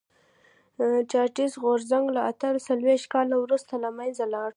چارټېست 1.11 1.55
غورځنګ 1.63 2.05
له 2.15 2.21
اته 2.31 2.47
څلوېښت 2.67 3.05
کال 3.13 3.29
وروسته 3.33 3.73
له 3.83 3.89
منځه 3.97 4.23
لاړ. 4.33 4.49